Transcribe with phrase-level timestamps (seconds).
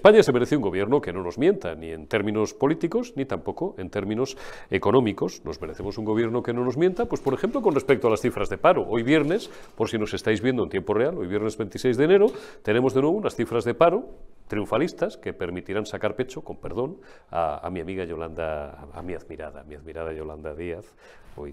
[0.00, 3.74] España se merece un gobierno que no nos mienta, ni en términos políticos, ni tampoco
[3.76, 4.34] en términos
[4.70, 5.44] económicos.
[5.44, 8.22] Nos merecemos un gobierno que no nos mienta, pues por ejemplo con respecto a las
[8.22, 8.86] cifras de paro.
[8.88, 12.28] Hoy viernes, por si nos estáis viendo en tiempo real, hoy viernes 26 de enero,
[12.62, 14.08] tenemos de nuevo unas cifras de paro
[14.50, 16.98] triunfalistas que permitirán sacar pecho, con perdón,
[17.30, 20.84] a, mi amiga Yolanda, a, mi admirada, a mi admirada Yolanda Díaz,
[21.38, 21.52] eh,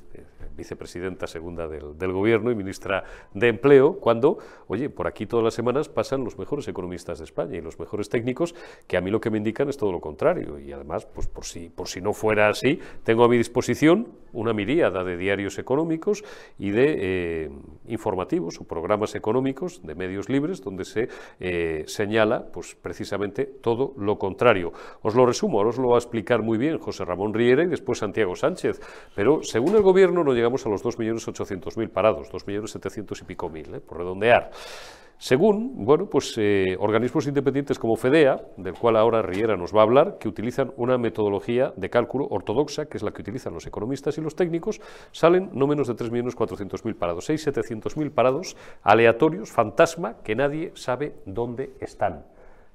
[0.55, 4.37] vicepresidenta segunda del, del, Gobierno y ministra de Empleo, cuando,
[4.67, 8.09] oye, por aquí todas las semanas pasan los mejores economistas de España y los mejores
[8.09, 8.55] técnicos,
[8.87, 10.59] que a mí lo que me indican es todo lo contrario.
[10.59, 14.53] Y además, pues por si, por si no fuera así, tengo a mi disposición una
[14.53, 16.23] miríada de diarios económicos
[16.57, 17.49] y de eh,
[17.87, 21.09] informativos o programas económicos de medios libres donde se
[21.39, 24.71] eh, señala pues, precisamente todo lo contrario.
[25.01, 27.67] Os lo resumo, ahora os lo va a explicar muy bien José Ramón Riera y
[27.67, 28.79] después Santiago Sánchez,
[29.15, 33.79] pero según el Gobierno no llegamos a los 2.800.000 parados, 2.700.000 y pico mil, eh,
[33.79, 34.51] por redondear.
[35.19, 39.83] Según bueno, pues, eh, organismos independientes como FEDEA, del cual ahora Riera nos va a
[39.83, 44.15] hablar, que utilizan una metodología de cálculo ortodoxa, que es la que utilizan los economistas
[44.19, 44.79] y los técnicos,
[45.11, 52.23] salen no menos de 3.400.000 parados, 6.700.000 parados aleatorios, fantasma, que nadie sabe dónde están.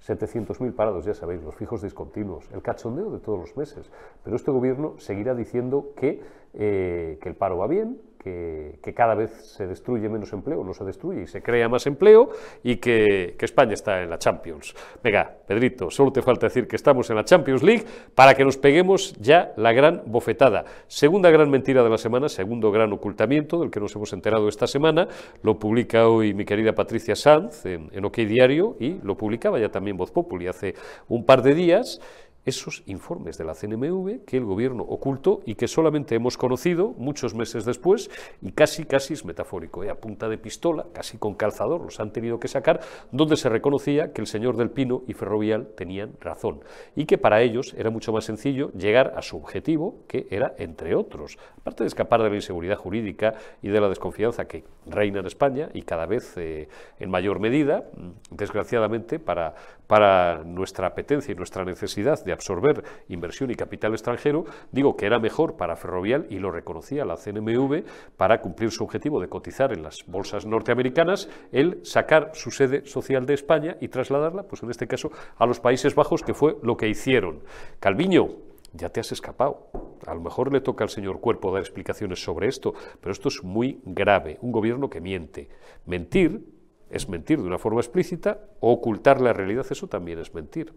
[0.04, 3.88] 700.000 parados, ya sabéis, los fijos discontinuos, el cachondeo de todos los meses.
[4.24, 6.20] Pero este gobierno seguirá diciendo que,
[6.54, 10.84] eh, que el paro va bien, que, cada vez se destruye menos empleo, no se
[10.84, 12.30] destruye y se crea más empleo
[12.62, 14.74] y que, España está en la Champions.
[15.02, 18.56] Venga, Pedrito, solo te falta decir que estamos en la Champions League para que nos
[18.56, 20.64] peguemos ya la gran bofetada.
[20.86, 24.68] Segunda gran mentira de la semana, segundo gran ocultamiento del que nos hemos enterado esta
[24.68, 25.08] semana,
[25.42, 29.70] lo publica hoy mi querida Patricia Sanz en, en OK Diario y lo publicaba ya
[29.70, 30.74] también Voz Populi hace
[31.08, 32.00] un par de días
[32.44, 37.34] esos informes de la CNMV que el gobierno ocultó y que solamente hemos conocido muchos
[37.34, 39.90] meses después y casi, casi es metafórico, ¿eh?
[39.90, 42.80] a punta de pistola, casi con calzador, los han tenido que sacar,
[43.12, 46.60] donde se reconocía que el señor del Pino y Ferrovial tenían razón
[46.96, 50.94] y que para ellos era mucho más sencillo llegar a su objetivo, que era, entre
[50.94, 55.26] otros, aparte de escapar de la inseguridad jurídica y de la desconfianza que reina en
[55.26, 56.68] España y cada vez eh,
[56.98, 57.84] en mayor medida,
[58.30, 59.54] desgraciadamente, para,
[59.86, 65.18] para nuestra apetencia y nuestra necesidad de absorber inversión y capital extranjero, digo que era
[65.18, 67.84] mejor para Ferrovial, y lo reconocía la CNMV,
[68.16, 73.26] para cumplir su objetivo de cotizar en las bolsas norteamericanas, el sacar su sede social
[73.26, 76.76] de España y trasladarla, pues en este caso, a los Países Bajos, que fue lo
[76.76, 77.40] que hicieron.
[77.80, 78.28] Calviño,
[78.72, 79.68] ya te has escapado.
[80.06, 83.42] A lo mejor le toca al señor Cuerpo dar explicaciones sobre esto, pero esto es
[83.44, 84.38] muy grave.
[84.40, 85.48] Un gobierno que miente.
[85.86, 86.44] Mentir
[86.90, 90.72] es mentir de una forma explícita, o ocultar la realidad, eso también es mentir.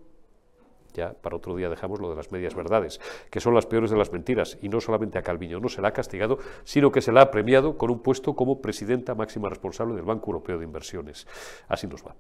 [0.96, 3.98] Ya para otro día dejamos lo de las medias verdades, que son las peores de
[3.98, 7.12] las mentiras, y no solamente a Calviño no se la ha castigado, sino que se
[7.12, 11.28] la ha premiado con un puesto como presidenta máxima responsable del Banco Europeo de Inversiones.
[11.68, 12.16] Así nos va.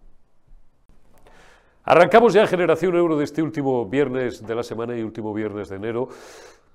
[1.88, 5.75] Arrancamos ya Generación Euro de este último viernes de la semana y último viernes de
[5.75, 6.09] enero.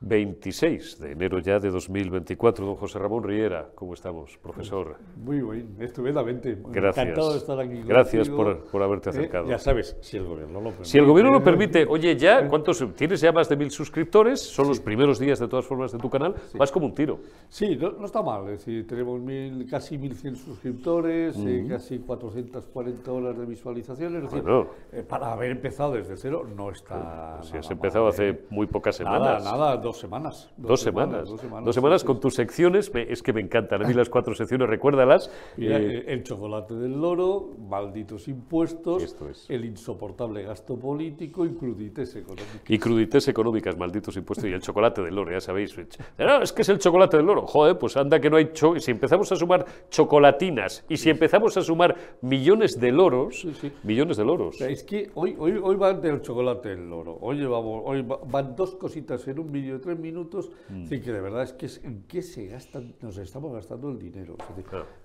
[0.00, 2.65] 26 de enero ya de 2024.
[2.65, 4.97] Don José Ramón Riera, ¿cómo estamos, profesor?
[5.16, 6.56] Muy bien, estupendamente.
[6.69, 7.05] Gracias.
[7.05, 7.83] Encantado de estar aquí.
[7.83, 9.49] Gracias por, por, haberte eh, acercado.
[9.49, 10.84] ya sabes, si el gobierno lo permite.
[10.84, 12.83] Si el gobierno lo permite, oye, ya, ¿cuántos?
[12.97, 16.09] Tienes ya más de mil suscriptores, son los primeros días de todas formas de tu
[16.09, 17.21] canal, vas como un tiro.
[17.50, 23.39] Sí, no, está mal, es decir, tenemos mil, casi 1.100 suscriptores, eh, casi 440 horas
[23.39, 24.44] de visualizaciones, es decir,
[24.93, 27.41] eh, para haber empezado desde cero no está.
[27.43, 29.44] Si has empezado hace muy pocas semanas.
[29.44, 30.51] Nada, nada, dos semanas.
[30.56, 31.28] Dos, semanas,
[31.65, 33.84] Dos semanas, con tus secciones, es que me encantan.
[33.84, 35.31] A mí las cuatro secciones, recuérdalas.
[35.56, 39.17] Eh, el chocolate del loro, malditos impuestos,
[39.49, 42.62] el insoportable gasto político y crudites económicas.
[42.69, 45.77] Y crudites económicas, malditos impuestos, y el chocolate del loro, ya sabéis.
[46.19, 47.47] No, es que es el chocolate del loro.
[47.47, 48.51] Joder, pues anda que no hay...
[48.78, 53.47] si empezamos a sumar chocolatinas y si empezamos a sumar millones de loros,
[53.83, 54.61] millones de loros.
[54.61, 57.19] Es que hoy, hoy, hoy van del chocolate del loro.
[57.21, 60.86] Hoy, vamos, hoy van dos cositas en un de tres minutos Mm.
[61.00, 64.36] que de verdad es que es, en qué se gastan, nos estamos gastando el dinero.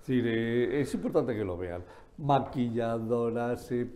[0.02, 1.82] Es, eh, es importante que lo vean.
[2.18, 3.88] Maquilladoras, eh,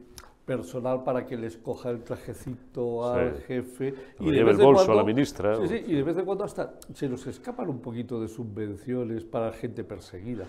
[0.50, 3.94] personal para que les coja el trajecito al jefe.
[4.19, 5.55] Y lleve el bolso a la ministra.
[5.55, 9.23] Sí, sí, y de vez en cuando hasta se nos escapan un poquito de subvenciones
[9.23, 10.47] para gente perseguida.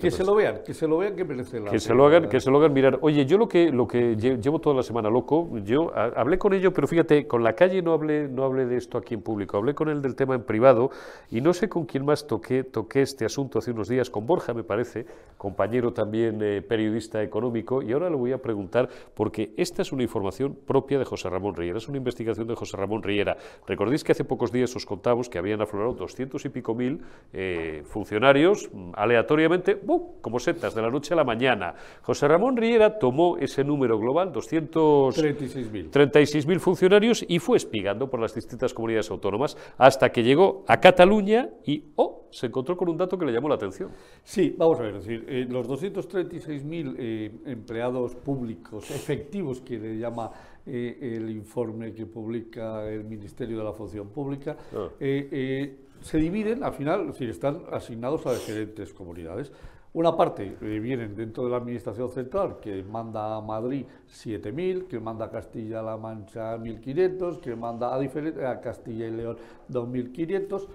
[0.00, 2.28] que, se lo vean, que se lo vean que merece la que Se lo hagan,
[2.28, 2.98] que se lo hagan mirar.
[3.02, 6.72] Oye, yo lo que, lo que llevo toda la semana loco, yo hablé con ello,
[6.72, 9.76] pero fíjate, con la calle no hablé, no hablé de esto aquí en público, hablé
[9.76, 10.90] con él del tema en privado
[11.30, 14.54] y no sé con quién más toqué, toqué este asunto hace unos días, con Borja
[14.54, 15.06] me parece,
[15.36, 19.92] compañero también eh, periodista económico, y ahora le voy a preguntar por porque esta es
[19.92, 23.36] una información propia de José Ramón Riera, es una investigación de José Ramón Riera.
[23.66, 27.02] Recordéis que hace pocos días os contamos que habían aflorado 200 y pico mil
[27.34, 29.78] eh, funcionarios mm, aleatoriamente,
[30.22, 31.74] como setas, de la noche a la mañana.
[32.00, 38.34] José Ramón Riera tomó ese número global, 236.000 mil funcionarios, y fue espigando por las
[38.34, 43.18] distintas comunidades autónomas hasta que llegó a Cataluña y, oh, se encontró con un dato
[43.18, 43.90] que le llamó la atención.
[44.24, 49.25] Sí, vamos a ver, es decir, eh, los 236.000 eh, empleados públicos efectivos
[49.64, 50.30] que le llama
[50.64, 54.88] eh, el informe que publica el Ministerio de la Función Pública, ah.
[54.98, 59.52] se dividen, al final, es decir, están asignados a diferentes comunidades.
[59.96, 65.24] Una parte vienen dentro de la Administración Central, que manda a Madrid 7.000, que manda
[65.24, 69.38] a Castilla-La Mancha 1.500, que manda a, a Castilla y León
[69.70, 70.66] 2.500,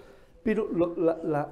[0.42, 0.68] pero
[0.98, 1.52] la,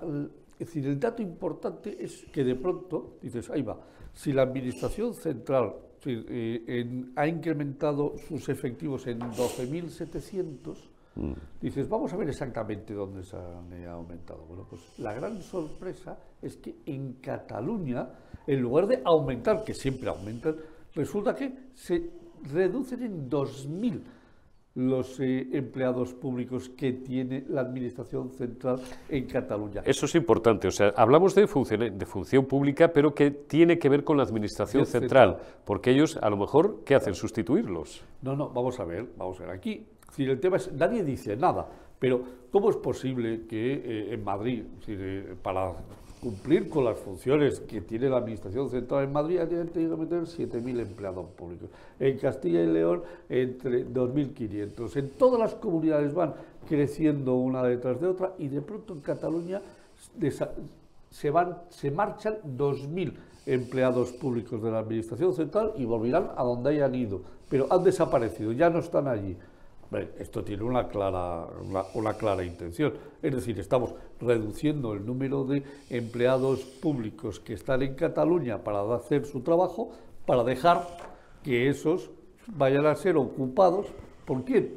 [0.60, 3.78] es decir, el dato importante es que de pronto dices, ahí va,
[4.14, 5.76] si la Administración Central
[6.06, 10.76] eh, ha incrementado sus efectivos en 12.700,
[11.16, 11.34] mm.
[11.62, 14.46] dices, vamos a ver exactamente dónde se han aumentado.
[14.46, 18.10] Bueno, pues la gran sorpresa es que en Cataluña,
[18.48, 20.56] en lugar de aumentar, que siempre aumentan,
[20.96, 22.10] resulta que se
[22.52, 24.02] reducen en 2.000
[24.80, 28.80] los eh, empleados públicos que tiene la Administración Central
[29.10, 29.82] en Cataluña.
[29.86, 33.90] Eso es importante, o sea, hablamos de función, de función pública, pero que tiene que
[33.90, 37.14] ver con la Administración central, porque ellos a lo mejor, ¿qué hacen?
[37.14, 38.04] ¿Sustituirlos?
[38.22, 39.52] No, no, vamos a ver, vamos a ver.
[39.52, 41.68] Aquí, si el tema es, nadie dice nada,
[42.00, 45.74] pero ¿cómo es posible que eh, en Madrid, eh, para
[46.22, 50.24] cumplir con las funciones que tiene la Administración Central en Madrid, han tenido que meter
[50.24, 51.70] 7.000 empleados públicos.
[52.00, 54.96] En Castilla y León, entre 2.500.
[54.98, 56.34] En todas las comunidades van
[56.68, 59.62] creciendo una detrás de otra y de pronto en Cataluña
[61.10, 63.14] se, van, se marchan 2.000
[63.46, 67.22] empleados públicos de la Administración Central y volverán a donde hayan ido.
[67.50, 69.36] Pero han desaparecido, ya no están allí
[70.20, 71.48] esto tiene una clara,
[71.94, 72.94] una, clara intención.
[73.22, 79.26] Es decir, estamos reduciendo el número de empleados públicos que están en Cataluña para hacer
[79.26, 79.92] su trabajo,
[80.26, 80.86] para dejar
[81.44, 82.12] que esos
[82.48, 83.88] vayan a ser ocupados
[84.26, 84.74] por quién.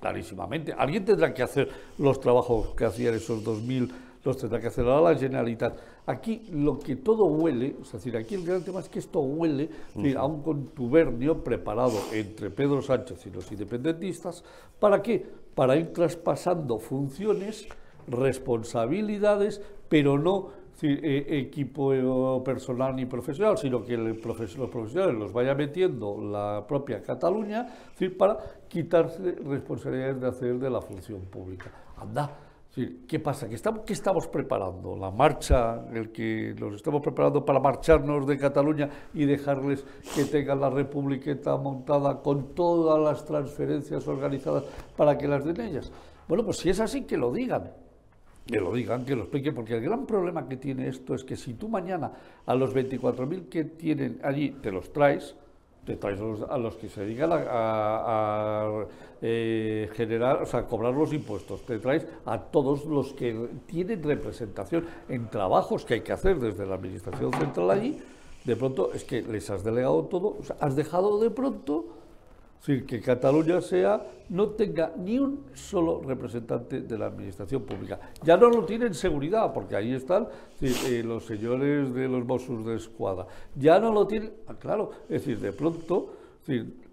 [0.00, 0.72] clarísimamente.
[0.72, 1.68] Alguien tendrá que hacer
[1.98, 3.90] los trabajos que hacían esos 2.000
[4.26, 5.78] los tendrá que hacer la Generalitat.
[6.06, 9.70] Aquí lo que todo huele, es decir, aquí el gran tema es que esto huele
[10.16, 14.44] a un contubernio preparado entre Pedro Sánchez y los independentistas.
[14.80, 15.24] ¿Para qué?
[15.54, 17.68] Para ir traspasando funciones,
[18.08, 20.48] responsabilidades, pero no
[20.82, 27.00] eh, equipo eh, personal ni profesional, sino que los profesionales los vaya metiendo la propia
[27.00, 27.66] Cataluña
[28.18, 28.38] para
[28.68, 31.70] quitarse responsabilidades de hacer de la función pública.
[31.96, 32.45] Anda,
[32.76, 33.48] ¿Qué pasa?
[33.48, 34.94] ¿Qué estamos, ¿Qué estamos preparando?
[34.96, 35.86] ¿La marcha?
[35.94, 39.82] ¿El que nos estamos preparando para marcharnos de Cataluña y dejarles
[40.14, 44.64] que tengan la republiqueta montada con todas las transferencias organizadas
[44.94, 45.90] para que las den ellas?
[46.28, 47.72] Bueno, pues si es así, que lo digan.
[48.46, 51.34] Que lo digan, que lo expliquen, porque el gran problema que tiene esto es que
[51.34, 52.12] si tú mañana
[52.44, 55.34] a los 24.000 que tienen allí te los traes,
[55.86, 58.84] te traes a los que se dedican a,
[59.22, 64.84] eh, generar, o sea, cobrar los impuestos, te traes a todos los que tienen representación
[65.08, 67.98] en trabajos que hay que hacer desde la Administración Central allí,
[68.44, 71.95] de pronto es que les has delegado todo, o sea, has dejado de pronto
[72.66, 77.98] decir, que Cataluña sea, no tenga ni un solo representante de la administración pública.
[78.22, 80.28] Ya no lo tienen seguridad, porque ahí están
[80.60, 83.26] eh, los señores de los Mossos de Escuadra.
[83.54, 86.14] Ya no lo tienen, ah, claro, es decir, de pronto,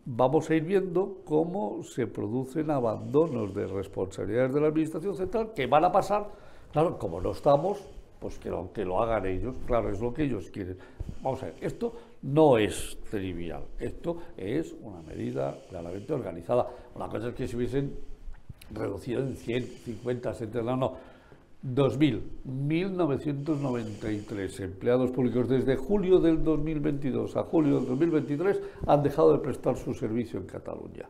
[0.06, 5.66] vamos a ir viendo cómo se producen abandonos de responsabilidades de la administración central que
[5.66, 6.30] van a pasar,
[6.72, 7.80] claro, como no estamos,
[8.20, 10.78] pues que lo, que lo hagan ellos, claro, es lo que ellos quieren.
[11.22, 16.68] Vamos a ver, esto no es trivial, esto es una medida claramente organizada.
[16.96, 17.94] Una cosa es que se hubiesen
[18.72, 21.14] reducido en 100, 50, 70, no, no.
[21.64, 29.40] 2.000, 1.993 empleados públicos desde julio del 2022 a julio del 2023 han dejado de
[29.40, 31.08] prestar su servicio en Cataluña.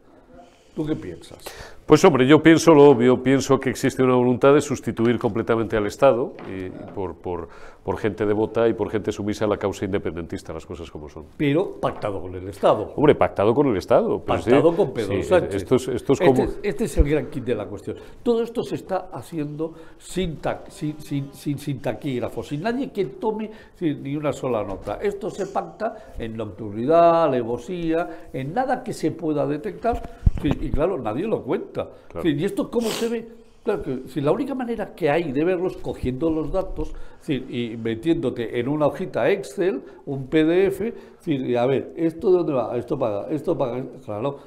[0.75, 1.37] ¿Tú qué piensas?
[1.85, 5.85] Pues hombre, yo pienso lo obvio, pienso que existe una voluntad de sustituir completamente al
[5.85, 7.49] Estado y por, por,
[7.83, 11.25] por, gente devota y por gente sumisa a la causa independentista, las cosas como son.
[11.37, 12.93] Pero pactado con el Estado.
[12.95, 14.17] Hombre, pactado con el Estado.
[14.19, 15.55] pactado con Pedro Sánchez.
[15.55, 16.43] Esto es, esto es como...
[16.43, 17.97] este, este, es el gran kit de la cuestión.
[18.23, 20.39] Todo esto se está haciendo sin,
[20.69, 23.51] sin, sin, sin, taquígrafo, sin nadie que tome
[23.81, 24.99] ni una sola nota.
[25.01, 31.27] Esto se pacta en nocturnidad, alevosía, en nada que se pueda detectar y claro, nadie
[31.27, 31.89] lo cuenta.
[32.23, 33.27] ¿Y esto cómo se ve?
[33.63, 36.93] Claro que si la única manera que hay de verlos cogiendo los datos
[37.29, 40.93] y metiéndote en una hojita Excel, un PDF,
[41.25, 42.77] decir, a ver, ¿esto de dónde va?
[42.77, 44.39] Esto paga, esto paga, claro.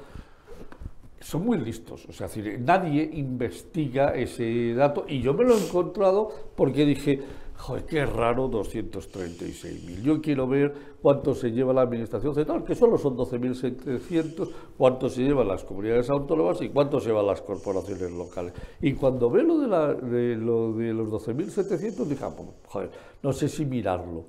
[1.19, 2.27] Son muy listos, o sea,
[2.59, 7.19] nadie investiga ese dato y yo me lo he encontrado porque dije,
[7.57, 10.01] Joder, qué raro 236.000.
[10.03, 15.23] Yo quiero ver cuánto se lleva la Administración Central, que solo son 12.700, cuánto se
[15.23, 18.53] llevan las comunidades autónomas y cuánto se llevan las corporaciones locales.
[18.81, 22.91] Y cuando ve lo de, la, de, lo de los 12.700, dije, ah, pues, joder,
[23.23, 24.25] no sé si mirarlo.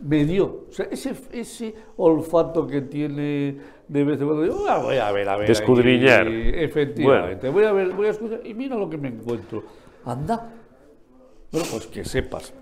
[0.00, 4.78] Me dio, o sea, ese, ese olfato que tiene de vez en cuando, digo, ah,
[4.78, 5.46] voy a ver, a ver.
[5.46, 6.26] Descudriñar.
[6.26, 9.62] efectivamente, voy a ver, voy a escuchar y mira lo que me encuentro.
[10.04, 10.59] Anda,
[11.52, 12.54] bueno, pues que sepas.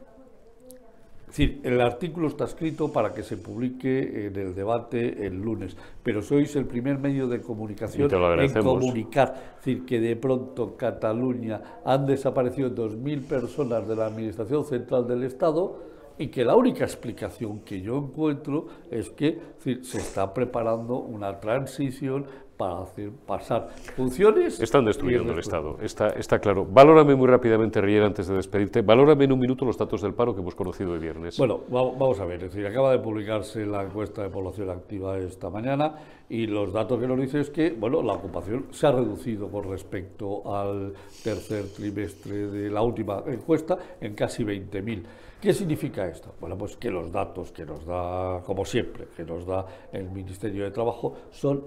[1.29, 5.77] Es decir, el artículo está escrito para que se publique en el debate el lunes,
[6.03, 9.57] pero sois el primer medio de comunicación en comunicar.
[9.59, 15.23] Es decir, que de pronto Cataluña han desaparecido 2.000 personas de la Administración Central del
[15.25, 15.83] Estado
[16.17, 22.27] y que la única explicación que yo encuentro es que se está preparando una transición
[22.59, 24.61] para hacer pasar funciones.
[24.61, 26.67] Están destruyendo el Estado, está, está claro.
[26.67, 28.83] Valórame muy rápidamente, Riera, antes de despedirte.
[28.83, 31.39] Valórame en un minuto los datos del paro que hemos conocido el viernes.
[31.39, 32.43] Bueno, vamos a ver.
[32.43, 35.95] Es decir, acaba de publicarse la encuesta de población activa esta mañana
[36.29, 39.71] y los datos que nos dice es que, bueno, la ocupación se ha reducido con
[39.71, 45.05] respecto al tercer trimestre de la última encuesta en casi 20.000.
[45.41, 46.35] ¿Qué significa esto?
[46.41, 50.65] Bueno, pues que los datos que nos da, como siempre, que nos da el Ministerio
[50.65, 51.63] de Trabajo son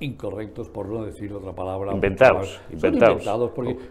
[0.00, 1.92] incorrectos, por no decir otra palabra.
[1.92, 3.22] Inventados, inventados.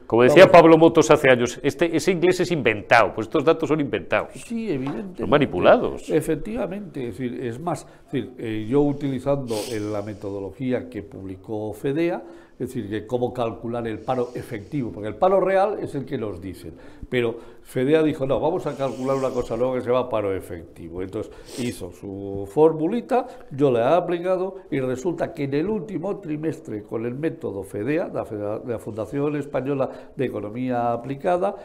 [0.06, 3.80] Como decía Pablo Motos hace años, este, ese inglés es inventado, pues estos datos son
[3.80, 4.32] inventados.
[4.34, 5.24] Sí, evidentemente.
[5.24, 6.10] Son manipulados.
[6.10, 9.56] Efectivamente, es, decir, es más, eh, yo utilizando
[9.92, 12.24] la metodología que publicó FEDEA,
[12.60, 16.18] es decir, que cómo calcular el paro efectivo, porque el paro real es el que
[16.18, 16.74] nos dicen,
[17.08, 21.02] pero FEDEA dijo, no, vamos a calcular una cosa nueva que se llama paro efectivo.
[21.02, 26.84] Entonces hizo su formulita, yo la he aplicado y resulta que en el último trimestre
[26.84, 31.56] con el método FEDEA, de la Fundación Española de Economía Aplicada,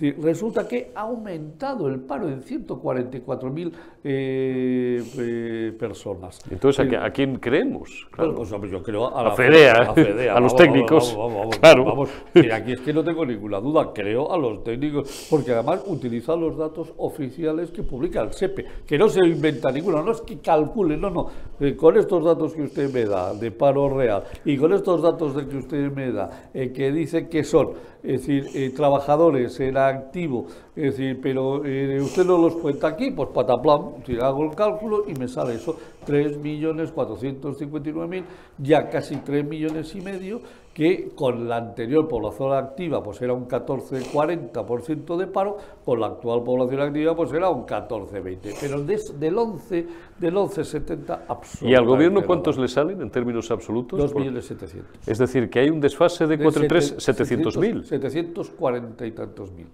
[0.00, 3.72] resulta que ha aumentado el paro en 144.000
[4.04, 6.40] eh, eh, personas.
[6.50, 8.08] Entonces, ¿a, quién creemos?
[8.10, 8.34] Claro.
[8.34, 11.16] pues, yo creo a, la FEDEA, a, los técnicos.
[11.60, 12.04] claro.
[12.52, 16.56] aquí es que no tengo ninguna duda, creo a los técnicos, porque además utilizan los
[16.56, 20.96] datos oficiales que publica el SEPE, que no se inventa ninguno, no es que calcule,
[20.96, 21.28] no, no,
[21.60, 25.36] eh, con estos datos que usted me da de paro real y con estos datos
[25.36, 30.46] de que usted me da, que dice que son es decir, eh, trabajadores en activo,
[30.74, 35.04] es decir, pero eh, usted no los cuenta aquí, pues pataplam, si hago el cálculo
[35.08, 38.24] y me sale eso, 3.459.000,
[38.58, 40.40] ya casi 3 millones y medio,
[40.74, 46.42] que con la anterior población activa pues era un 14-40% de paro, con la actual
[46.42, 49.86] población activa pues era un 14-20%, pero del 11
[50.18, 51.68] del 11,70 absolutamente.
[51.68, 54.14] ¿Y al gobierno cuántos le salen en términos absolutos?
[54.14, 54.82] 2.700.000.
[55.06, 57.84] Es decir, que hay un desfase de, 4 3, 700.000.
[57.84, 59.66] 740 y tantos mil.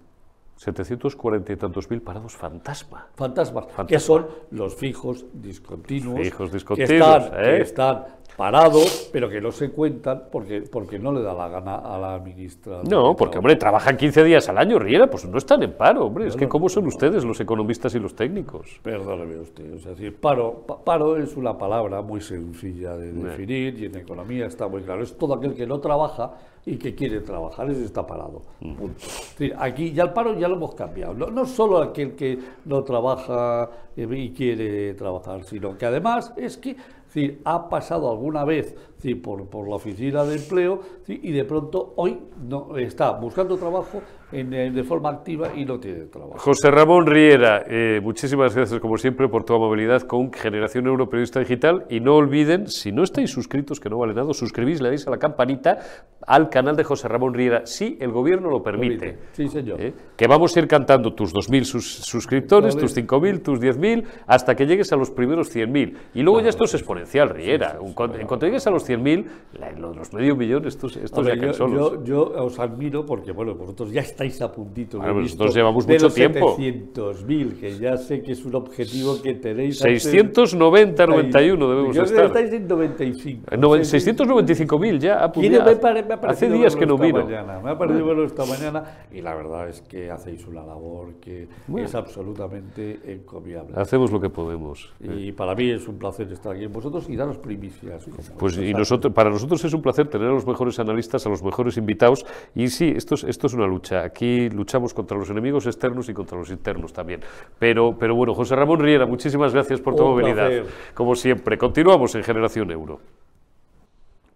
[0.58, 3.06] 740 y tantos mil parados fantasma.
[3.14, 6.20] Fantasmas, que son los fijos discontinuos.
[6.20, 7.62] Fijos discontinuos, que ¿eh?
[7.62, 8.04] están
[8.36, 12.18] parados, pero que no se cuentan porque, porque no le da la gana a la
[12.20, 12.82] ministra.
[12.88, 16.28] No, porque, hombre, trabajan 15 días al año, Riera, pues no están en paro, hombre.
[16.28, 18.80] es que, ¿cómo son ustedes, los economistas y los técnicos?
[18.82, 19.74] Perdóneme usted.
[19.74, 24.68] Es decir, paro, paro es una palabra muy sencilla de definir y en economía está
[24.68, 25.02] muy claro.
[25.02, 26.34] Es todo aquel que no trabaja
[26.68, 28.42] y que quiere trabajar, ese está parado.
[29.58, 31.14] aquí ya el paro ya lo hemos cambiado.
[31.14, 36.58] No, no solo aquel que no trabaja eh, y quiere trabajar, sino que además es
[36.58, 36.76] que
[37.44, 38.76] ha pasado alguna vez
[39.22, 44.84] por, por, la oficina de empleo y de pronto hoy no está buscando trabajo de
[44.84, 46.38] forma activa y no tiene trabajo.
[46.38, 51.86] José Ramón Riera, eh, muchísimas gracias como siempre por tu amabilidad con Generación Europeriodista Digital
[51.88, 55.10] y no olviden, si no estáis suscritos, que no vale nada, suscribís, le dais a
[55.10, 55.78] la campanita
[56.26, 59.18] al canal de José Ramón Riera, si el gobierno lo permite.
[59.32, 59.80] Sí, señor.
[59.80, 64.66] Eh, que vamos a ir cantando tus 2.000 suscriptores, tus 5.000, tus 10.000, hasta que
[64.66, 65.96] llegues a los primeros 100.000.
[66.14, 67.78] Y luego ya esto es exponencial, Riera.
[67.80, 69.24] en cuanto llegues a los 100.000,
[69.96, 72.04] los medio millón, estos, estos ya yo, solos.
[72.04, 74.98] Yo, os admiro porque, bueno, vosotros ya estáis a puntito.
[74.98, 76.56] Bueno, nosotros llevamos de mucho los tiempo.
[76.56, 79.78] 700.000, que ya sé que es un objetivo que tenéis.
[79.78, 82.26] 690, 91 debemos yo estar.
[82.26, 83.50] estáis en 95.
[83.50, 87.24] 695.000 ya, ¿Quién me, Hace días que no vino.
[87.26, 91.48] me ha parecido verlo esta mañana y la verdad es que hacéis una labor que
[91.76, 93.74] es absolutamente encomiable.
[93.76, 94.92] Hacemos lo que podemos.
[95.00, 98.06] Y para mí es un placer estar aquí con vosotros y daros primicias.
[98.36, 101.42] Pues y nosotros, para nosotros es un placer tener a los mejores analistas, a los
[101.42, 102.26] mejores invitados.
[102.54, 104.07] Y sí, esto es, esto es una lucha.
[104.08, 107.20] Aquí luchamos contra los enemigos externos y contra los internos también.
[107.58, 110.50] Pero, pero bueno, José Ramón Riera, muchísimas gracias por tu movilidad.
[110.94, 113.00] Como siempre, continuamos en Generación Euro.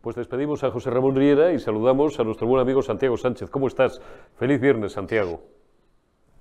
[0.03, 3.49] Pues despedimos a José Ramón Riera y saludamos a nuestro buen amigo Santiago Sánchez.
[3.51, 4.01] ¿Cómo estás?
[4.37, 5.43] Feliz viernes, Santiago.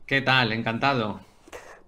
[0.05, 0.51] ¿Qué tal?
[0.51, 1.19] Encantado.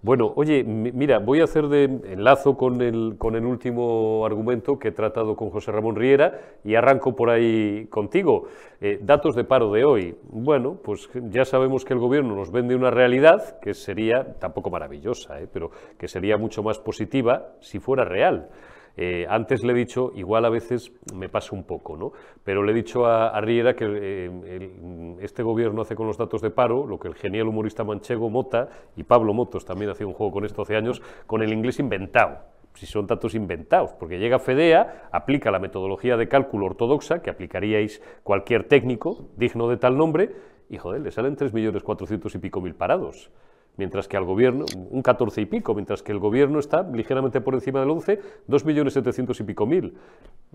[0.04, 4.88] Bueno, oye, mira, voy a hacer de enlazo con el, con el último argumento que
[4.88, 8.44] he tratado con José Ramón Riera y arranco por ahí contigo.
[8.82, 10.14] Eh, datos de paro de hoy.
[10.24, 15.40] Bueno, pues ya sabemos que el gobierno nos vende una realidad que sería, tampoco maravillosa,
[15.40, 18.50] eh, pero que sería mucho más positiva si fuera real.
[18.96, 22.12] Eh, antes le he dicho, igual a veces me pasa un poco, ¿no?
[22.44, 26.50] pero le he dicho a, Riera que eh, este gobierno hace con los datos de
[26.50, 30.32] paro lo que el genial humorista manchego Mota y Pablo Motos también hacía un juego
[30.32, 32.38] con esto hace años, con el inglés inventado
[32.74, 38.02] si son datos inventados, porque llega FEDEA, aplica la metodología de cálculo ortodoxa que aplicaríais
[38.24, 40.34] cualquier técnico digno de tal nombre,
[40.68, 43.30] y joder, le salen 3.400.000 y pico mil parados
[43.76, 47.54] mientras que al gobierno, un 14 y pico, mientras que el gobierno está ligeramente por
[47.54, 49.94] encima del 11, 2.700.000 y pico mil.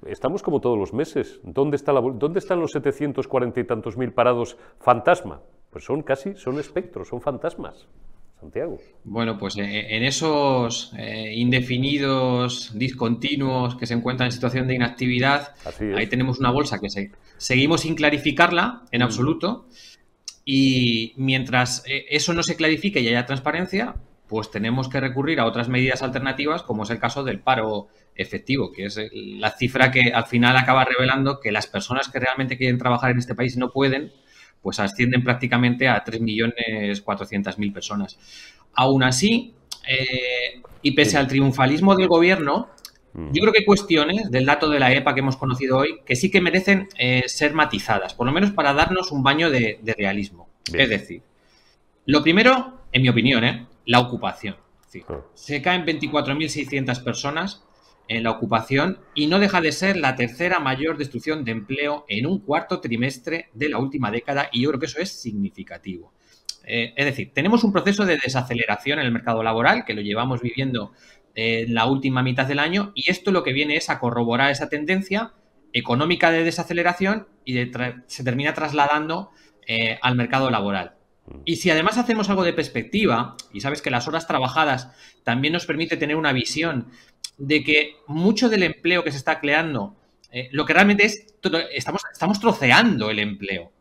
[0.06, 1.40] Estamos como todos los meses.
[1.44, 5.42] ¿Dónde, está la, ¿Dónde están los 740 y tantos mil parados fantasma?
[5.70, 7.88] Pues son casi, son espectros, son fantasmas.
[8.40, 8.78] Santiago.
[9.04, 15.56] Bueno, pues eh, en esos eh, indefinidos, discontinuos que se encuentran en situación de inactividad,
[15.96, 16.88] ahí tenemos una bolsa que
[17.38, 19.06] seguimos sin clarificarla en mm.
[20.52, 23.94] Y mientras eh, eso no se clarifique y haya transparencia,
[24.28, 28.72] pues tenemos que recurrir a otras medidas alternativas, como es el caso del paro efectivo,
[28.72, 32.80] que es la cifra que al final acaba revelando que las personas que realmente quieren
[32.80, 34.12] trabajar en este país no pueden,
[34.60, 38.18] pues ascienden prácticamente a 3.400.000 personas.
[38.74, 39.54] Aún así,
[39.88, 42.70] eh, y pese al triunfalismo del gobierno.
[43.14, 46.16] Yo creo que hay cuestiones del dato de la EPA que hemos conocido hoy que
[46.16, 50.48] sí que merecen eh, ser matizadas, por lo menos para darnos un baño de, realismo.
[50.72, 51.24] Es decir,
[52.06, 53.68] lo primero, en mi opinión, ¿eh?
[53.86, 54.56] la ocupación.
[55.08, 55.22] Ah.
[55.34, 57.64] Se caen 24.600 personas
[58.08, 62.26] en la ocupación y no deja de ser la tercera mayor destrucción de empleo en
[62.26, 66.12] un cuarto trimestre de la última década y yo creo que eso es significativo.
[66.66, 70.42] Eh, es decir, tenemos un proceso de desaceleración en el mercado laboral que lo llevamos
[70.42, 70.92] viviendo
[71.40, 74.68] en la última mitad del año y esto lo que viene es a corroborar esa
[74.68, 75.34] tendencia
[75.74, 77.56] económica de desaceleración y
[78.08, 79.32] se termina trasladando
[79.68, 80.96] eh, al mercado laboral.
[81.46, 84.92] Y si además hacemos algo de perspectiva, y sabes que las horas trabajadas
[85.24, 86.88] también nos permite tener una visión
[87.38, 89.96] de que mucho del empleo que se está creando,
[90.32, 91.36] eh, lo que realmente es,
[91.72, 93.72] estamos, estamos troceando el empleo.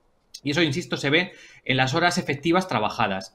[0.45, 1.33] Y eso, insisto, se ve
[1.65, 3.35] en las horas efectivas trabajadas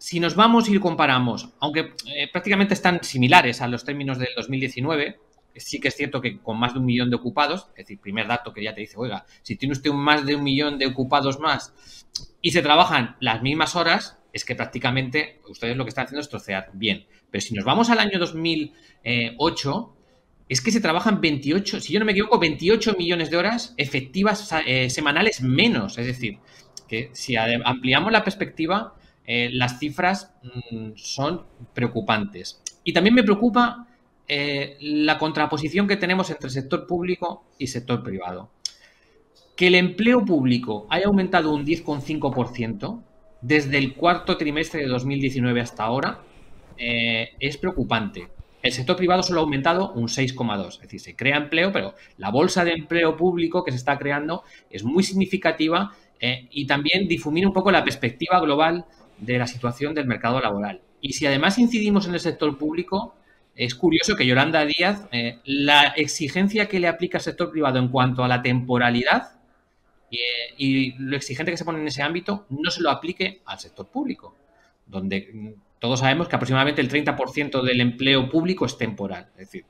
[0.00, 5.20] si nos vamos y comparamos, aunque eh, prácticamente están similares a los términos del 2019,
[5.56, 8.26] sí que es cierto que con más de un millón de ocupados, es decir, primer
[8.26, 11.38] dato que ya te dice, oiga, si tiene usted más de un millón de ocupados
[11.38, 12.06] más
[12.40, 16.30] y se trabajan las mismas horas, es que prácticamente ustedes lo que están haciendo es
[16.30, 17.04] trocear bien.
[17.30, 19.96] Pero si nos vamos al año 2008,
[20.48, 24.48] es que se trabajan 28, si yo no me equivoco, 28 millones de horas efectivas
[24.64, 25.98] eh, semanales menos.
[25.98, 26.38] Es decir,
[26.88, 28.94] que si ampliamos la perspectiva,
[29.32, 32.60] eh, las cifras mm, son preocupantes.
[32.82, 33.86] Y también me preocupa
[34.26, 38.50] eh, la contraposición que tenemos entre sector público y sector privado.
[39.54, 43.00] Que el empleo público haya aumentado un 10,5%
[43.40, 46.22] desde el cuarto trimestre de 2019 hasta ahora
[46.76, 48.26] eh, es preocupante.
[48.64, 50.66] El sector privado solo ha aumentado un 6,2.
[50.66, 54.42] Es decir, se crea empleo, pero la bolsa de empleo público que se está creando
[54.70, 55.94] es muy significativa
[56.50, 58.84] y también difumina un poco la perspectiva global
[59.20, 60.80] de la situación del mercado laboral.
[61.00, 63.14] Y si además incidimos en el sector público,
[63.54, 67.88] es curioso que Yolanda Díaz, eh, la exigencia que le aplica al sector privado en
[67.88, 69.40] cuanto a la temporalidad
[70.10, 70.16] eh,
[70.56, 73.88] y lo exigente que se pone en ese ámbito, no se lo aplique al sector
[73.88, 74.36] público,
[74.86, 79.28] donde mm, todos sabemos que aproximadamente el 30% del empleo público es temporal.
[79.32, 79.64] Es decir,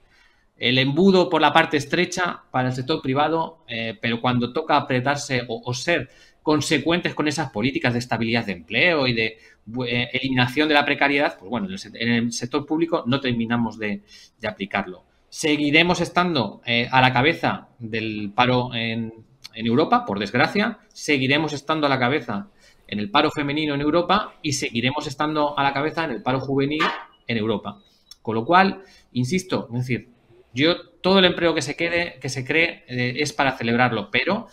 [0.56, 5.42] el embudo por la parte estrecha para el sector privado, eh, pero cuando toca apretarse
[5.48, 6.10] o ser
[6.42, 9.38] consecuentes con esas políticas de estabilidad de empleo y de
[9.87, 14.03] eh, eliminación de la precariedad, pues bueno, en el, sector público no terminamos de,
[14.46, 15.05] aplicarlo.
[15.29, 19.12] Seguiremos estando eh, a la cabeza del paro en,
[19.53, 22.48] Europa, por desgracia, seguiremos estando a la cabeza
[22.87, 26.40] en el paro femenino en Europa y seguiremos estando a la cabeza en el paro
[26.40, 26.83] juvenil
[27.26, 27.79] en Europa.
[28.22, 30.09] Con lo cual, insisto, es decir,
[30.55, 34.48] yo todo el empleo que se quede, que se cree, eh, es para celebrarlo, pero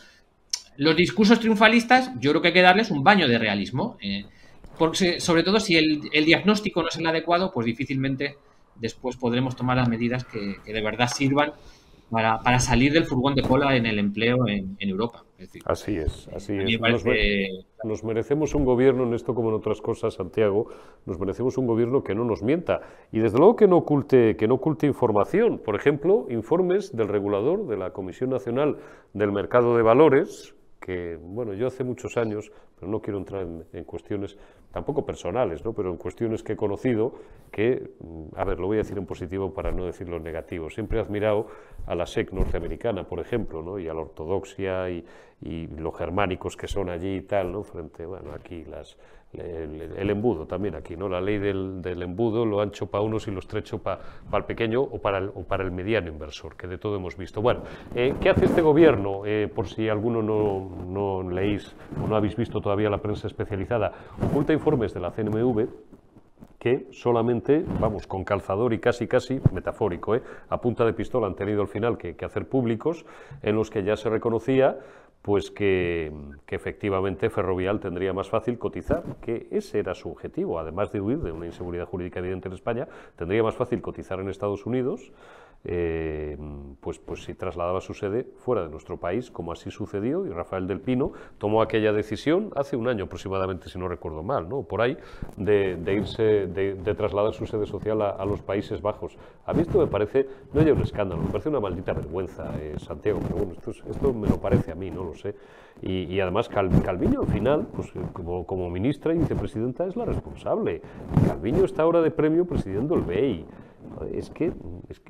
[0.77, 3.97] los discursos triunfalistas, yo creo que hay que darles un baño de realismo.
[4.01, 4.25] Eh,
[4.77, 8.37] porque, sobre todo si el, diagnóstico no es el adecuado, pues difícilmente
[8.75, 11.53] después podremos tomar las medidas que, de verdad sirvan
[12.11, 15.23] para, salir del furgón de cola en el empleo en, Europa.
[15.65, 16.79] así es, así es.
[17.83, 20.67] Nos, merecemos un gobierno en esto como en otras cosas, Santiago,
[21.05, 24.47] nos merecemos un gobierno que no nos mienta y desde luego que no oculte, que
[24.47, 25.57] no oculte información.
[25.57, 28.77] Por ejemplo, informes del regulador de la Comisión Nacional
[29.13, 30.53] del Mercado de Valores,
[30.87, 34.37] que, bueno, yo hace muchos años, pero no quiero entrar en, cuestiones
[34.71, 35.73] tampoco personales, ¿no?
[35.73, 37.13] pero en cuestiones que he conocido,
[37.51, 40.69] que, mm, a ver, lo voy a decir en positivo para no decirlo en negativo,
[40.69, 41.47] siempre he admirado
[41.87, 43.79] a la SEC norteamericana, por ejemplo, ¿no?
[43.79, 45.03] y a la ortodoxia y,
[45.41, 47.63] y los germánicos que son allí y tal, ¿no?
[47.63, 48.97] frente, bueno, aquí las
[49.33, 51.09] el, embudo también aquí, ¿no?
[51.09, 53.99] La ley del, embudo, lo ancho para unos y lo estrecho para
[54.33, 57.41] el pequeño o para el, o para el mediano inversor, que de todo hemos visto.
[57.41, 57.61] Bueno,
[57.93, 59.25] eh, ¿qué hace este gobierno?
[59.25, 63.91] Eh, por si alguno no, no leéis o no habéis visto todavía la prensa especializada,
[64.21, 65.67] oculta informes de la CNMV
[66.59, 70.23] que solamente, vamos, con calzador y casi casi metafórico, ¿eh?
[70.49, 73.05] a punta de pistola han tenido al final que, que hacer públicos,
[73.43, 74.79] en los que ya se reconocía
[75.27, 76.09] pues que,
[76.47, 81.33] efectivamente Ferrovial tendría más fácil cotizar, que ese era su objetivo, además de huir de
[81.33, 82.87] una inseguridad jurídica evidente en España,
[83.17, 85.11] tendría más fácil cotizar en Estados Unidos,
[85.69, 86.37] eh,
[86.79, 90.65] pues, pues si trasladaba su sede fuera de nuestro país, como así sucedió, y Rafael
[90.65, 94.63] del Pino tomó aquella decisión hace un año aproximadamente, si no recuerdo mal, ¿no?
[94.63, 94.97] por ahí,
[95.35, 99.17] de, irse, de, trasladar su sede social a, los Países Bajos.
[99.45, 102.75] A mí esto me parece, no hay un escándalo, me parece una maldita vergüenza, eh,
[102.77, 105.35] Santiago, pero bueno, esto, esto, me lo parece a mí, no lo sé.
[105.81, 110.81] Y, además Calviño al final, pues como, como ministra y vicepresidenta es la responsable.
[111.27, 113.45] Calviño está ahora de premio presidiendo el BEI.
[114.11, 114.53] Es que,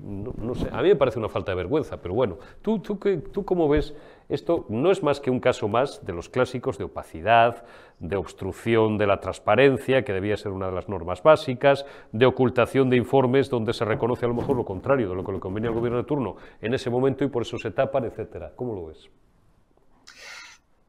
[0.02, 2.98] no, sé, a mí me parece una falta de vergüenza, pero bueno, ¿tú, tú,
[3.32, 3.94] tú cómo ves
[4.30, 4.66] esto?
[4.70, 7.66] No es más que un caso más de los clásicos de opacidad,
[8.00, 12.90] de obstrucción de la transparencia, que debía ser una de las normas básicas, de ocultación
[12.90, 15.70] de informes donde se reconoce a lo mejor lo contrario de lo que le convenía
[15.70, 18.52] al gobierno de turno en ese momento y por eso se tapan, etcétera.
[18.56, 19.10] ¿Cómo lo ves?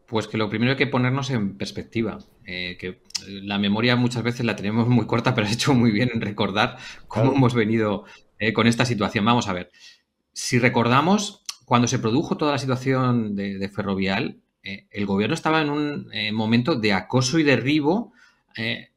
[0.09, 4.47] Pues que lo primero hay que ponernos en perspectiva, eh, que la memoria muchas veces
[4.47, 8.07] la tenemos muy corta, pero has hecho muy bien en recordar cómo hemos venido
[8.38, 9.27] eh, con esta situación.
[9.27, 9.71] Vamos a ver,
[10.33, 15.68] si recordamos, cuando se produjo toda la situación de, Ferrovial, eh, el gobierno estaba en
[15.68, 18.14] un momento de acoso y derribo,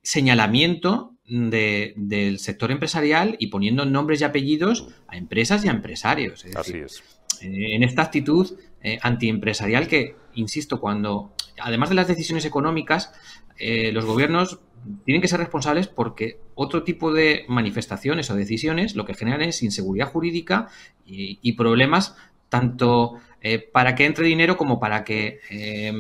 [0.01, 6.45] señalamiento del sector empresarial y poniendo nombres y apellidos a empresas y a empresarios.
[6.55, 7.03] Así es.
[7.41, 8.57] En esta actitud
[9.01, 13.13] antiempresarial que insisto, cuando, además de las decisiones económicas,
[13.57, 14.59] eh, los gobiernos
[15.05, 19.61] tienen que ser responsables porque otro tipo de manifestaciones o decisiones lo que generan es
[19.61, 20.69] inseguridad jurídica
[21.05, 22.15] y, problemas
[22.49, 25.93] tanto eh, para que entre dinero como para que eh,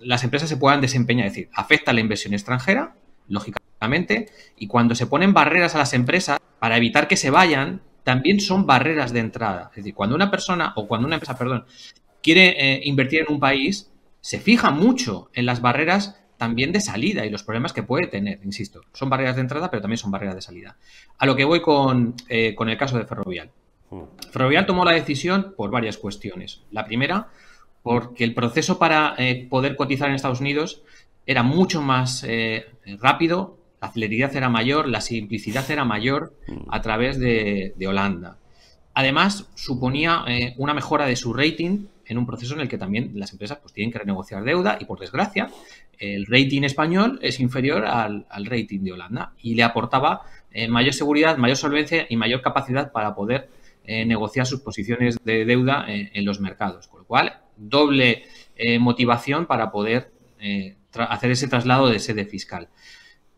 [0.00, 1.26] las empresas se puedan desempeñar.
[1.26, 2.94] Es decir, afecta la inversión extranjera,
[3.28, 8.40] lógicamente, y cuando se ponen barreras a las empresas para evitar que se vayan, también
[8.40, 9.68] son barreras de entrada.
[9.70, 11.66] Es decir, cuando una persona o cuando una empresa, perdón,
[12.22, 17.26] quiere eh, invertir en un país, se fija mucho en las barreras también de salida
[17.26, 18.82] y los problemas que puede tener, insisto.
[18.92, 20.76] Son barreras de entrada, pero también son barreras de salida.
[21.18, 23.50] A lo que voy con, eh, el caso de Ferrovial.
[23.90, 24.02] Hmm.
[24.30, 26.62] Ferrovial tomó la decisión por varias cuestiones.
[26.70, 27.28] La primera,
[27.82, 30.82] porque el proceso para eh, poder cotizar en Estados Unidos
[31.26, 32.26] era mucho más
[33.00, 36.68] rápido, la celeridad era mayor, la simplicidad era mayor hmm.
[36.70, 38.38] a través de, Holanda.
[38.98, 40.24] Además, suponía
[40.56, 43.72] una mejora de su rating en un proceso en el que también las empresas pues,
[43.72, 45.50] tienen que renegociar deuda y, por desgracia,
[46.00, 51.36] el rating español es inferior al, rating de Holanda y le aportaba eh, mayor seguridad,
[51.36, 53.48] mayor solvencia y mayor capacidad para poder
[53.84, 56.88] eh, negociar sus posiciones de deuda eh, en los mercados.
[56.88, 58.24] Con lo cual, doble
[58.80, 60.10] motivación para poder
[60.92, 62.66] hacer ese traslado de sede fiscal.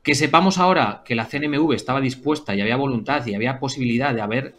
[0.03, 4.23] Que sepamos ahora que la CNMV estaba dispuesta y había voluntad y había posibilidad de
[4.23, 4.55] haber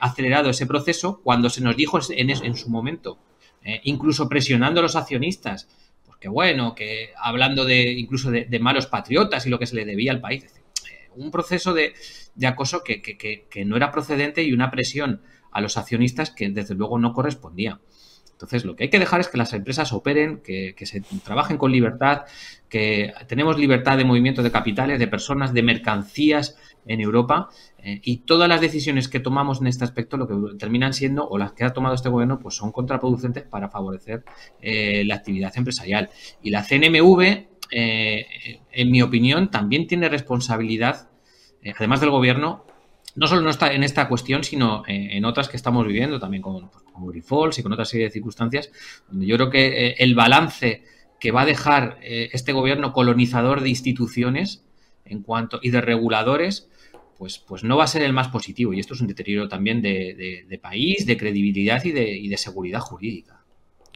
[0.00, 3.18] acelerado ese proceso cuando se nos dijo en, su momento
[3.66, 5.68] eh, incluso presionando a los accionistas,
[6.04, 10.12] porque bueno, que hablando de incluso de, malos patriotas y lo que se le debía
[10.12, 10.44] al país.
[10.44, 11.92] Eh, un proceso de,
[12.46, 17.00] acoso que, que, no era procedente y una presión a los accionistas que desde luego
[17.00, 17.80] no correspondía.
[18.30, 21.72] Entonces, lo que hay que dejar es que las empresas operen, que, se trabajen con
[21.72, 22.22] libertad,
[22.68, 28.18] que tenemos libertad de movimiento de capitales, de personas, de mercancías en Europa eh, y
[28.18, 31.64] todas las decisiones que tomamos en este aspecto lo que terminan siendo o las que
[31.64, 34.24] ha tomado este gobierno pues son contraproducentes para favorecer
[34.60, 36.10] eh, la actividad empresarial.
[36.42, 38.26] Y la CNMV, eh,
[38.72, 41.10] en mi opinión, también tiene responsabilidad,
[41.76, 42.64] además del gobierno,
[43.16, 47.06] no solo en esta cuestión, sino en, otras que estamos viviendo también con, pues, con
[47.06, 48.70] Grifols y con otra serie de circunstancias,
[49.08, 50.84] donde yo creo que el balance
[51.18, 54.66] que va a dejar este gobierno colonizador de instituciones
[55.06, 56.68] en cuanto y de reguladores,
[57.18, 58.72] pues, pues no va a ser el más positivo.
[58.72, 62.80] Y esto es un deterioro también de, país, de credibilidad y de, y de seguridad
[62.80, 63.45] jurídica.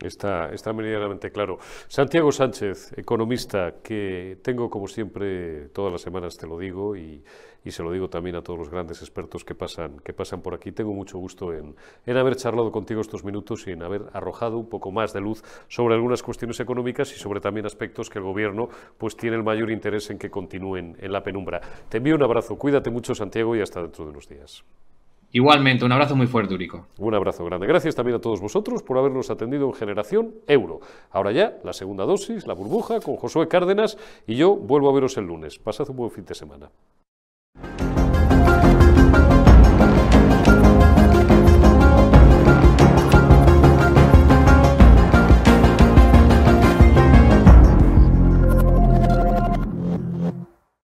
[0.02, 1.58] Está, está medianamente claro.
[1.88, 7.22] Santiago Sánchez, economista, que tengo como siempre todas las semanas te lo digo y,
[7.64, 10.54] y, se lo digo también a todos los grandes expertos que pasan, que pasan por
[10.54, 10.72] aquí.
[10.72, 14.68] Tengo mucho gusto en, en haber charlado contigo estos minutos y en haber arrojado un
[14.68, 18.68] poco más de luz sobre algunas cuestiones económicas y sobre también aspectos que el gobierno
[18.98, 21.60] pues tiene el mayor interés en que continúen en la penumbra.
[21.88, 24.64] Te envío un abrazo, cuídate mucho Santiago y hasta dentro de unos días.
[25.32, 26.88] Igualmente, un abrazo muy fuerte, Urico.
[26.98, 27.66] Un abrazo grande.
[27.68, 30.80] Gracias también a todos vosotros por habernos atendido en Generación Euro.
[31.10, 35.16] Ahora ya, la segunda dosis, la burbuja, con Josué Cárdenas y yo vuelvo a veros
[35.18, 35.58] el lunes.
[35.58, 36.70] Pasad un buen fin de semana.